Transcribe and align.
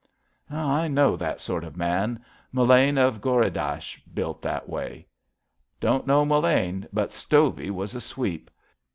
I 0.49 0.87
know 0.87 1.15
that 1.15 1.39
sort 1.41 1.63
of 1.63 1.77
mau. 1.77 2.15
Mullane 2.51 2.97
of 2.97 3.21
Ghori 3.21 3.51
dasah's 3.51 4.01
built 4.15 4.41
that 4.41 4.67
way." 4.67 5.05
Don't 5.79 6.07
know 6.07 6.25
Mullane, 6.25 6.87
but 6.91 7.11
Stovey 7.11 7.69
was 7.69 7.93
a 7.93 8.01
sweep. 8.01 8.49